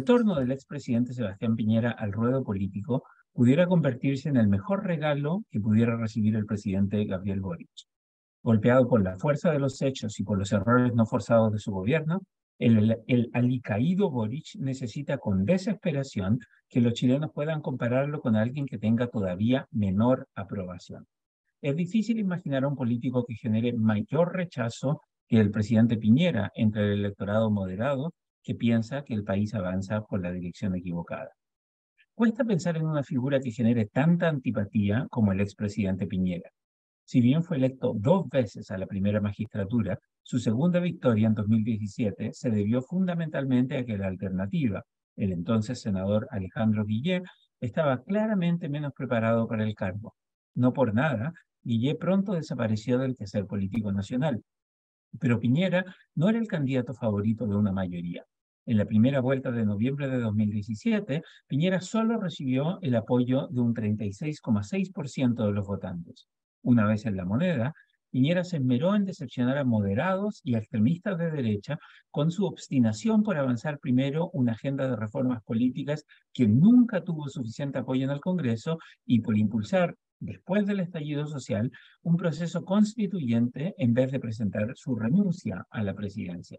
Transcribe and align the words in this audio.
retorno 0.00 0.34
del 0.34 0.50
expresidente 0.50 1.12
Sebastián 1.12 1.56
Piñera 1.56 1.90
al 1.90 2.10
ruedo 2.10 2.42
político 2.42 3.04
pudiera 3.34 3.66
convertirse 3.66 4.30
en 4.30 4.38
el 4.38 4.48
mejor 4.48 4.86
regalo 4.86 5.44
que 5.50 5.60
pudiera 5.60 5.94
recibir 5.94 6.36
el 6.36 6.46
presidente 6.46 7.04
Gabriel 7.04 7.40
Boric. 7.40 7.68
Golpeado 8.42 8.88
por 8.88 9.02
la 9.02 9.18
fuerza 9.18 9.52
de 9.52 9.58
los 9.58 9.82
hechos 9.82 10.18
y 10.18 10.24
por 10.24 10.38
los 10.38 10.52
errores 10.52 10.94
no 10.94 11.04
forzados 11.04 11.52
de 11.52 11.58
su 11.58 11.70
gobierno, 11.70 12.22
el, 12.58 12.96
el, 13.06 13.30
alicaído 13.34 14.10
Boric 14.10 14.56
necesita 14.58 15.18
con 15.18 15.44
desesperación 15.44 16.38
que 16.66 16.80
los 16.80 16.94
chilenos 16.94 17.30
puedan 17.34 17.60
compararlo 17.60 18.22
con 18.22 18.36
alguien 18.36 18.64
que 18.64 18.78
tenga 18.78 19.06
todavía 19.08 19.66
menor 19.70 20.28
aprobación. 20.34 21.06
Es 21.60 21.76
difícil 21.76 22.18
imaginar 22.18 22.64
a 22.64 22.68
un 22.68 22.74
político 22.74 23.26
que 23.26 23.34
genere 23.34 23.74
mayor 23.74 24.34
rechazo 24.34 25.02
que 25.28 25.38
el 25.38 25.50
presidente 25.50 25.98
Piñera 25.98 26.50
entre 26.54 26.84
el 26.84 27.00
electorado 27.00 27.50
moderado 27.50 28.14
que 28.42 28.54
piensa 28.54 29.04
que 29.04 29.14
el 29.14 29.24
país 29.24 29.54
avanza 29.54 30.02
por 30.02 30.22
la 30.22 30.32
dirección 30.32 30.74
equivocada. 30.74 31.30
Cuesta 32.14 32.44
pensar 32.44 32.76
en 32.76 32.86
una 32.86 33.02
figura 33.02 33.40
que 33.40 33.50
genere 33.50 33.86
tanta 33.86 34.28
antipatía 34.28 35.06
como 35.10 35.32
el 35.32 35.40
expresidente 35.40 36.06
Piñera. 36.06 36.50
Si 37.04 37.20
bien 37.20 37.42
fue 37.42 37.56
electo 37.56 37.92
dos 37.96 38.28
veces 38.28 38.70
a 38.70 38.78
la 38.78 38.86
primera 38.86 39.20
magistratura, 39.20 39.98
su 40.22 40.38
segunda 40.38 40.80
victoria 40.80 41.26
en 41.26 41.34
2017 41.34 42.30
se 42.32 42.50
debió 42.50 42.82
fundamentalmente 42.82 43.78
a 43.78 43.84
que 43.84 43.98
la 43.98 44.06
alternativa, 44.06 44.84
el 45.16 45.32
entonces 45.32 45.80
senador 45.80 46.28
Alejandro 46.30 46.84
Guillé, 46.84 47.22
estaba 47.60 48.02
claramente 48.02 48.68
menos 48.68 48.92
preparado 48.92 49.48
para 49.48 49.64
el 49.64 49.74
cargo. 49.74 50.14
No 50.54 50.72
por 50.72 50.94
nada, 50.94 51.32
Guillé 51.62 51.94
pronto 51.94 52.32
desapareció 52.32 52.98
del 52.98 53.16
quehacer 53.16 53.46
político 53.46 53.92
nacional. 53.92 54.42
Pero 55.18 55.40
Piñera 55.40 55.84
no 56.14 56.28
era 56.28 56.38
el 56.38 56.46
candidato 56.46 56.94
favorito 56.94 57.46
de 57.46 57.56
una 57.56 57.72
mayoría. 57.72 58.24
En 58.66 58.76
la 58.76 58.84
primera 58.84 59.20
vuelta 59.20 59.50
de 59.50 59.64
noviembre 59.64 60.08
de 60.08 60.20
2017, 60.20 61.22
Piñera 61.46 61.80
solo 61.80 62.20
recibió 62.20 62.78
el 62.82 62.94
apoyo 62.94 63.48
de 63.48 63.60
un 63.60 63.74
36,6% 63.74 65.44
de 65.44 65.52
los 65.52 65.66
votantes. 65.66 66.28
Una 66.62 66.86
vez 66.86 67.06
en 67.06 67.16
la 67.16 67.24
moneda, 67.24 67.74
Piñera 68.10 68.44
se 68.44 68.56
esmeró 68.56 68.94
en 68.94 69.04
decepcionar 69.04 69.56
a 69.56 69.64
moderados 69.64 70.40
y 70.42 70.56
extremistas 70.56 71.16
de 71.16 71.30
derecha 71.30 71.78
con 72.10 72.30
su 72.30 72.44
obstinación 72.44 73.22
por 73.22 73.36
avanzar 73.36 73.78
primero 73.78 74.30
una 74.32 74.52
agenda 74.52 74.88
de 74.88 74.96
reformas 74.96 75.42
políticas 75.44 76.04
que 76.32 76.48
nunca 76.48 77.02
tuvo 77.02 77.28
suficiente 77.28 77.78
apoyo 77.78 78.04
en 78.04 78.10
el 78.10 78.20
Congreso 78.20 78.78
y 79.06 79.20
por 79.20 79.38
impulsar, 79.38 79.94
después 80.20 80.66
del 80.66 80.80
estallido 80.80 81.26
social, 81.26 81.72
un 82.02 82.16
proceso 82.16 82.64
constituyente 82.64 83.74
en 83.78 83.94
vez 83.94 84.12
de 84.12 84.20
presentar 84.20 84.72
su 84.76 84.94
renuncia 84.94 85.66
a 85.70 85.82
la 85.82 85.94
presidencia 85.94 86.58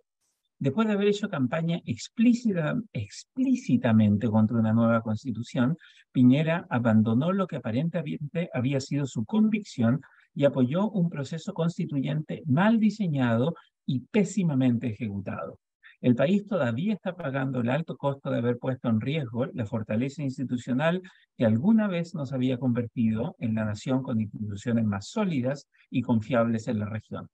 después 0.61 0.87
de 0.87 0.93
haber 0.93 1.07
hecho 1.07 1.27
campaña 1.27 1.81
explícita, 1.85 2.79
explícitamente 2.93 4.29
contra 4.29 4.59
una 4.59 4.73
nueva 4.73 5.01
constitución, 5.01 5.75
Piñera 6.11 6.67
abandonó 6.69 7.31
lo 7.31 7.47
que 7.47 7.55
aparentemente 7.55 8.47
había 8.53 8.79
sido 8.79 9.07
su 9.07 9.25
convicción 9.25 10.01
y 10.35 10.45
apoyó 10.45 10.87
un 10.91 11.09
proceso 11.09 11.53
constituyente 11.53 12.43
mal 12.45 12.79
diseñado 12.79 13.55
y 13.87 14.01
pésimamente 14.01 14.89
ejecutado. 14.89 15.57
El 16.01 16.15
país 16.15 16.47
todavía 16.47 16.95
está 16.95 17.15
pagando 17.15 17.61
el 17.61 17.69
alto 17.69 17.95
costo 17.95 18.31
de 18.31 18.39
haber 18.39 18.57
puesto 18.57 18.89
en 18.89 18.99
riesgo 18.99 19.45
la 19.45 19.67
fortaleza 19.67 20.23
institucional 20.23 21.03
que 21.37 21.45
alguna 21.45 21.87
vez 21.87 22.15
nos 22.15 22.33
había 22.33 22.57
convertido 22.57 23.35
en 23.37 23.53
la 23.53 23.65
nación 23.65 24.01
con 24.01 24.19
instituciones 24.19 24.83
más 24.83 25.09
sólidas 25.09 25.67
y 25.91 26.01
confiables 26.01 26.67
en 26.67 26.79
la 26.79 26.87
región. 26.87 27.29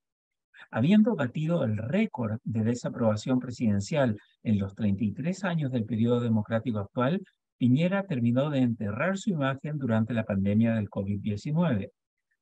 Habiendo 0.69 1.15
batido 1.15 1.63
el 1.63 1.77
récord 1.77 2.39
de 2.43 2.65
desaprobación 2.65 3.39
presidencial 3.39 4.17
en 4.43 4.59
los 4.59 4.75
33 4.75 5.45
años 5.45 5.71
del 5.71 5.85
periodo 5.85 6.19
democrático 6.19 6.79
actual, 6.79 7.21
Piñera 7.57 8.05
terminó 8.05 8.49
de 8.49 8.59
enterrar 8.59 9.17
su 9.17 9.29
imagen 9.29 9.77
durante 9.77 10.13
la 10.13 10.25
pandemia 10.25 10.75
del 10.75 10.89
COVID-19. 10.89 11.89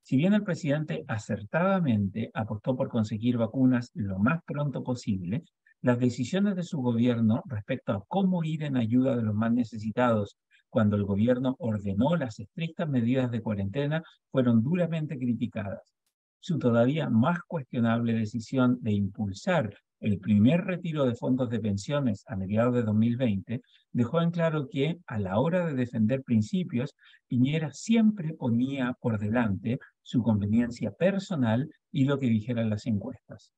Si 0.01 0.17
bien 0.17 0.33
el 0.33 0.43
presidente 0.43 1.05
acertadamente 1.07 2.31
apostó 2.33 2.75
por 2.75 2.89
conseguir 2.89 3.37
vacunas 3.37 3.91
lo 3.93 4.17
más 4.17 4.43
pronto 4.43 4.83
posible, 4.83 5.43
las 5.85 5.99
decisiones 5.99 6.55
de 6.55 6.63
su 6.63 6.81
gobierno 6.81 7.43
respecto 7.45 7.93
a 7.93 8.03
cómo 8.07 8.43
ir 8.43 8.63
en 8.63 8.75
ayuda 8.75 9.15
de 9.15 9.21
los 9.21 9.35
más 9.35 9.51
necesitados 9.53 10.35
cuando 10.67 10.95
el 10.95 11.03
gobierno 11.03 11.55
ordenó 11.59 12.15
las 12.15 12.39
estrictas 12.39 12.89
medidas 12.89 13.29
de 13.29 13.43
cuarentena 13.43 14.01
fueron 14.31 14.63
duramente 14.63 15.15
criticadas 15.19 15.93
su 16.39 16.57
todavía 16.57 17.11
más 17.11 17.37
cuestionable 17.47 18.13
decisión 18.13 18.79
de 18.81 18.93
impulsar 18.93 19.77
el 19.99 20.17
primer 20.17 20.65
retiro 20.65 21.05
de 21.05 21.13
fondos 21.13 21.51
de 21.51 21.59
pensiones 21.59 22.23
a 22.25 22.35
mediados 22.35 22.73
de 22.73 22.81
2020 22.81 23.61
dejó 23.91 24.21
en 24.23 24.31
claro 24.31 24.67
que 24.67 24.97
a 25.05 25.19
la 25.19 25.39
hora 25.39 25.67
de 25.67 25.75
defender 25.75 26.23
principios, 26.23 26.95
Piñera 27.27 27.71
siempre 27.71 28.33
ponía 28.33 28.97
por 28.99 29.19
delante 29.19 29.77
su 30.01 30.23
conveniencia 30.23 30.89
personal 30.89 31.69
y 31.91 32.05
lo 32.05 32.17
que 32.17 32.25
dijeran 32.25 32.71
las 32.71 32.87
encuestas. 32.87 33.51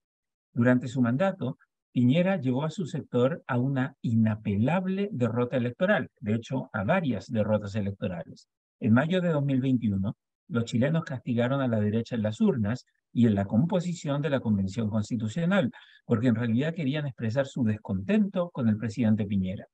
Durante 0.54 0.88
su 0.88 1.02
mandato, 1.02 1.58
Piñera 1.98 2.40
llevó 2.40 2.64
a 2.64 2.70
su 2.70 2.86
sector 2.86 3.44
a 3.48 3.58
una 3.58 3.96
inapelable 4.04 5.10
derrota 5.12 5.58
electoral, 5.58 6.12
de 6.20 6.36
hecho 6.36 6.70
a 6.72 6.84
varias 6.84 7.26
derrotas 7.26 7.74
electorales. 7.74 8.48
En 8.80 8.94
mayo 8.94 9.20
de 9.20 9.30
2021, 9.30 10.16
los 10.48 10.66
chilenos 10.66 11.06
castigaron 11.06 11.60
a 11.60 11.68
la 11.68 11.80
derecha 11.80 12.14
en 12.14 12.22
las 12.22 12.40
urnas 12.40 12.86
y 13.12 13.26
en 13.26 13.34
la 13.34 13.46
composición 13.46 14.22
de 14.22 14.30
la 14.30 14.42
Convención 14.42 14.92
Constitucional, 14.92 15.72
porque 16.06 16.28
en 16.28 16.36
realidad 16.36 16.76
querían 16.76 17.08
expresar 17.08 17.48
su 17.48 17.64
descontento 17.64 18.52
con 18.52 18.70
el 18.70 18.78
presidente 18.78 19.26
Piñera. 19.26 19.66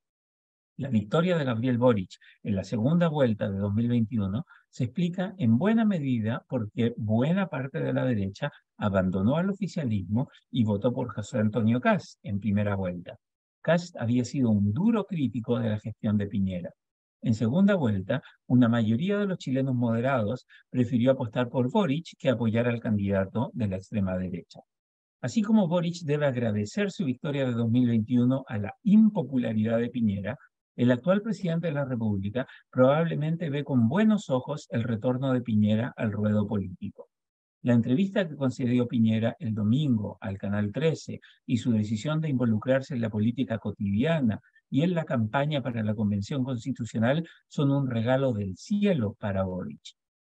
La 0.76 0.88
victoria 0.88 1.38
de 1.38 1.44
Gabriel 1.44 1.78
Boric 1.78 2.18
en 2.42 2.56
la 2.56 2.64
segunda 2.64 3.06
vuelta 3.06 3.48
de 3.48 3.58
2021 3.58 4.44
se 4.68 4.84
explica 4.84 5.32
en 5.38 5.56
buena 5.56 5.84
medida 5.84 6.44
porque 6.48 6.94
buena 6.96 7.46
parte 7.46 7.78
de 7.78 7.92
la 7.92 8.04
derecha 8.04 8.50
abandonó 8.76 9.36
al 9.36 9.50
oficialismo 9.50 10.28
y 10.50 10.64
votó 10.64 10.92
por 10.92 11.14
José 11.14 11.38
Antonio 11.38 11.80
Cast 11.80 12.18
en 12.24 12.40
primera 12.40 12.74
vuelta. 12.74 13.16
Cast 13.62 13.96
había 13.98 14.24
sido 14.24 14.50
un 14.50 14.72
duro 14.72 15.04
crítico 15.04 15.60
de 15.60 15.68
la 15.68 15.78
gestión 15.78 16.18
de 16.18 16.26
Piñera. 16.26 16.70
En 17.22 17.34
segunda 17.34 17.76
vuelta, 17.76 18.20
una 18.48 18.68
mayoría 18.68 19.18
de 19.18 19.26
los 19.26 19.38
chilenos 19.38 19.76
moderados 19.76 20.44
prefirió 20.70 21.12
apostar 21.12 21.50
por 21.50 21.70
Boric 21.70 22.16
que 22.18 22.30
apoyar 22.30 22.66
al 22.66 22.80
candidato 22.80 23.52
de 23.54 23.68
la 23.68 23.76
extrema 23.76 24.18
derecha. 24.18 24.58
Así 25.20 25.40
como 25.40 25.68
Boric 25.68 26.02
debe 26.02 26.26
agradecer 26.26 26.90
su 26.90 27.04
victoria 27.04 27.46
de 27.46 27.52
2021 27.52 28.44
a 28.48 28.58
la 28.58 28.74
impopularidad 28.82 29.78
de 29.78 29.88
Piñera, 29.88 30.36
el 30.76 30.90
actual 30.90 31.22
presidente 31.22 31.68
de 31.68 31.72
la 31.72 31.84
República 31.84 32.46
probablemente 32.70 33.50
ve 33.50 33.64
con 33.64 33.88
buenos 33.88 34.30
ojos 34.30 34.66
el 34.70 34.82
retorno 34.82 35.32
de 35.32 35.40
Piñera 35.40 35.92
al 35.96 36.12
ruedo 36.12 36.46
político. 36.46 37.08
La 37.62 37.72
entrevista 37.72 38.28
que 38.28 38.36
concedió 38.36 38.86
Piñera 38.86 39.36
el 39.38 39.54
domingo 39.54 40.18
al 40.20 40.36
Canal 40.36 40.70
13 40.72 41.20
y 41.46 41.56
su 41.56 41.72
decisión 41.72 42.20
de 42.20 42.28
involucrarse 42.28 42.94
en 42.94 43.00
la 43.00 43.08
política 43.08 43.58
cotidiana 43.58 44.40
y 44.68 44.82
en 44.82 44.94
la 44.94 45.04
campaña 45.04 45.62
para 45.62 45.82
la 45.82 45.94
Convención 45.94 46.44
Constitucional 46.44 47.26
son 47.48 47.70
un 47.70 47.88
regalo 47.88 48.32
del 48.32 48.56
cielo 48.56 49.14
para 49.18 49.44
Boric. 49.44 49.80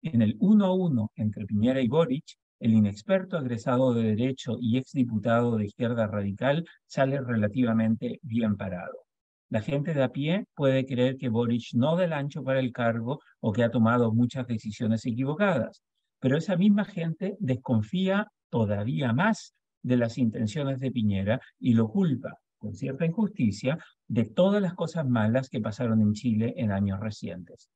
En 0.03 0.21
el 0.21 0.37
uno 0.41 0.67
a 0.67 0.75
uno 0.75 1.13
entre 1.15 1.47
Piñera 1.47 1.81
y 1.81 1.89
Boric, 1.89 2.25
el 2.59 2.75
inexperto 2.75 3.39
egresado 3.39 3.95
de 3.95 4.03
Derecho 4.03 4.57
y 4.61 4.77
exdiputado 4.77 5.57
de 5.57 5.67
Izquierda 5.67 6.07
Radical 6.07 6.65
sale 6.87 7.21
relativamente 7.21 8.19
bien 8.23 8.57
parado. 8.57 9.07
La 9.53 9.61
gente 9.61 9.93
de 9.93 10.03
a 10.03 10.09
pie 10.09 10.47
puede 10.55 10.87
creer 10.87 11.19
que 11.19 11.29
Boric 11.29 11.75
no 11.75 11.95
del 11.97 12.15
ancho 12.15 12.43
para 12.43 12.59
el 12.59 12.73
cargo 12.73 13.21
o 13.39 13.53
que 13.53 13.63
ha 13.63 13.71
tomado 13.71 14.11
muchas 14.11 14.47
decisiones 14.47 15.05
equivocadas, 15.05 15.83
pero 16.21 16.39
esa 16.39 16.57
misma 16.57 16.87
gente 16.87 17.37
desconfía 17.39 18.29
todavía 18.49 19.13
más 19.13 19.55
de 19.83 19.99
las 19.99 20.17
intenciones 20.17 20.81
de 20.81 20.91
Piñera 20.91 21.39
y 21.61 21.75
lo 21.75 21.91
culpa, 21.91 22.39
con 22.57 22.73
cierta 22.73 23.05
injusticia, 23.05 23.77
de 24.09 24.25
todas 24.25 24.63
las 24.63 24.73
cosas 24.73 25.07
malas 25.07 25.51
que 25.51 25.61
pasaron 25.61 26.01
en 26.01 26.15
Chile 26.15 26.55
en 26.57 26.73
años 26.73 26.99
recientes. 26.99 27.69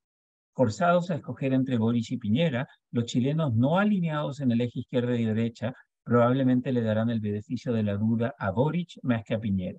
Forzados 0.55 1.11
a 1.11 1.15
escoger 1.15 1.53
entre 1.53 1.77
Boric 1.77 2.09
y 2.09 2.17
Piñera, 2.17 2.67
los 2.89 3.05
chilenos 3.05 3.53
no 3.53 3.77
alineados 3.77 4.39
en 4.39 4.51
el 4.51 4.61
eje 4.61 4.79
izquierda 4.79 5.15
y 5.15 5.25
derecha 5.25 5.75
probablemente 6.03 6.71
le 6.71 6.81
darán 6.81 7.11
el 7.11 7.19
beneficio 7.19 7.71
de 7.71 7.83
la 7.83 7.97
duda 7.97 8.33
a 8.39 8.49
Boric 8.49 8.97
más 9.03 9.23
que 9.23 9.35
a 9.35 9.39
Piñera. 9.39 9.77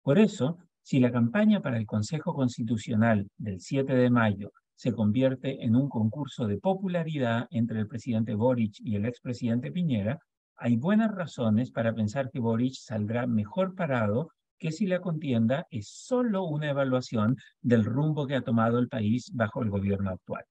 Por 0.00 0.20
eso, 0.20 0.58
si 0.84 1.00
la 1.00 1.10
campaña 1.10 1.62
para 1.62 1.78
el 1.78 1.86
Consejo 1.86 2.34
Constitucional 2.34 3.26
del 3.38 3.58
7 3.58 3.94
de 3.94 4.10
mayo 4.10 4.52
se 4.74 4.92
convierte 4.92 5.64
en 5.64 5.76
un 5.76 5.88
concurso 5.88 6.46
de 6.46 6.58
popularidad 6.58 7.46
entre 7.50 7.80
el 7.80 7.88
presidente 7.88 8.34
Boric 8.34 8.74
y 8.80 8.96
el 8.96 9.06
expresidente 9.06 9.72
Piñera, 9.72 10.18
hay 10.58 10.76
buenas 10.76 11.10
razones 11.10 11.70
para 11.70 11.94
pensar 11.94 12.30
que 12.30 12.38
Boric 12.38 12.74
saldrá 12.74 13.26
mejor 13.26 13.74
parado 13.74 14.28
que 14.58 14.72
si 14.72 14.86
la 14.86 15.00
contienda 15.00 15.66
es 15.70 15.88
solo 15.88 16.44
una 16.44 16.68
evaluación 16.68 17.38
del 17.62 17.86
rumbo 17.86 18.26
que 18.26 18.34
ha 18.34 18.42
tomado 18.42 18.78
el 18.78 18.88
país 18.88 19.30
bajo 19.32 19.62
el 19.62 19.70
gobierno 19.70 20.10
actual. 20.10 20.44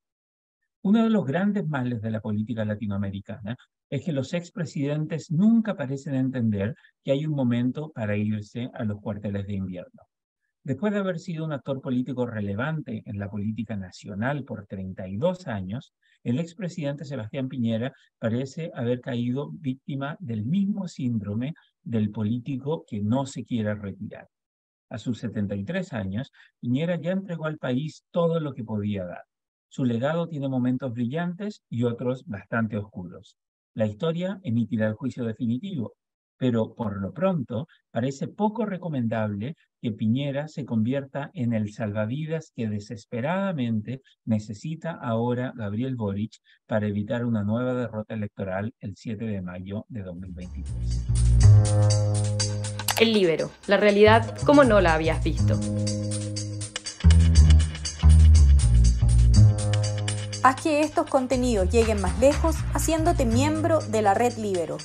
Uno 0.82 1.04
de 1.04 1.12
los 1.12 1.28
grandes 1.28 1.68
males 1.68 2.02
de 2.02 2.10
la 2.10 2.22
política 2.22 2.66
latinoamericana 2.66 3.56
es 3.88 4.04
que 4.04 4.12
los 4.12 4.34
expresidentes 4.34 5.30
nunca 5.30 5.76
parecen 5.76 6.16
entender 6.16 6.74
que 7.04 7.12
hay 7.12 7.24
un 7.28 7.36
momento 7.36 7.92
para 7.92 8.18
irse 8.18 8.72
a 8.74 8.84
los 8.84 9.00
cuarteles 9.00 9.46
de 9.46 9.54
invierno. 9.54 10.02
Después 10.66 10.94
de 10.94 11.00
haber 11.00 11.20
sido 11.20 11.44
un 11.44 11.52
actor 11.52 11.82
político 11.82 12.26
relevante 12.26 13.04
en 13.06 13.20
la 13.20 13.30
política 13.30 13.76
nacional 13.76 14.46
por 14.46 14.66
32 14.66 15.48
años, 15.48 15.94
el 16.24 16.40
expresidente 16.40 17.04
Sebastián 17.04 17.50
Piñera 17.50 17.92
parece 18.18 18.72
haber 18.74 19.02
caído 19.02 19.50
víctima 19.52 20.16
del 20.22 20.46
mismo 20.46 20.88
síndrome 20.88 21.54
del 21.82 22.12
político 22.12 22.86
que 22.88 23.02
no 23.02 23.26
se 23.26 23.44
quiere 23.44 23.76
retirar. 23.76 24.30
A 24.90 24.98
sus 25.00 25.20
73 25.20 25.92
años, 25.92 26.32
Piñera 26.62 26.96
ya 26.96 27.12
entregó 27.12 27.46
al 27.46 27.58
país 27.58 28.06
todo 28.12 28.40
lo 28.40 28.54
que 28.54 28.64
podía 28.64 29.04
dar. 29.04 29.24
Su 29.68 29.84
legado 29.84 30.30
tiene 30.30 30.48
momentos 30.48 30.94
brillantes 30.94 31.64
y 31.70 31.84
otros 31.84 32.26
bastante 32.26 32.78
oscuros. 32.78 33.36
La 33.74 33.86
historia 33.86 34.40
emitirá 34.44 34.88
el 34.88 34.94
juicio 34.94 35.26
definitivo, 35.26 35.96
pero 36.38 36.74
por 36.74 37.02
lo 37.02 37.14
pronto 37.14 37.68
parece 37.92 38.28
poco 38.28 38.66
recomendable 38.66 39.56
que 39.82 39.92
Piñera 39.92 40.48
se 40.48 40.66
convierta 40.66 41.30
en 41.34 41.54
el 41.54 41.74
salvavidas 41.74 42.52
que 42.56 42.70
desesperadamente 42.70 44.02
necesita 44.26 44.92
ahora 44.92 45.54
Gabriel 45.56 45.96
Boric 45.96 46.34
para 46.66 46.88
evitar 46.88 47.26
una 47.26 47.44
nueva 47.44 47.74
derrota 47.74 48.14
electoral 48.14 48.74
el 48.80 48.96
7 48.96 49.26
de 49.26 49.42
mayo 49.42 49.86
de 49.90 50.04
2023. 50.04 51.08
El 53.00 53.14
libero, 53.14 53.50
la 53.68 53.78
realidad 53.78 54.38
como 54.46 54.64
no 54.64 54.80
la 54.80 54.94
habías 54.94 55.24
visto. 55.24 55.60
Haz 60.44 60.62
que 60.62 60.82
estos 60.82 61.08
contenidos 61.08 61.70
lleguen 61.70 62.02
más 62.02 62.20
lejos 62.20 62.58
haciéndote 62.74 63.26
miembro 63.26 63.80
de 63.80 64.02
la 64.02 64.14
red 64.14 64.38
Libero. 64.38 64.78